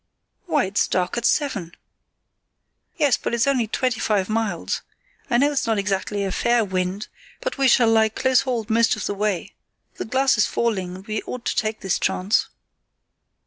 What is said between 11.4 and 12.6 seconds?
to take this chance."